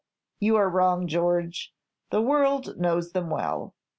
[0.39, 1.75] "You are wrong, George;
[2.09, 3.75] the world knows them well.